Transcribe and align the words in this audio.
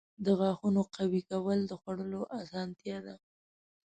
•د 0.25 0.27
غاښونو 0.39 0.81
قوي 0.95 1.21
کول 1.31 1.59
د 1.67 1.71
خوړلو 1.81 2.21
اسانتیا 2.41 2.97
ده. 3.05 3.15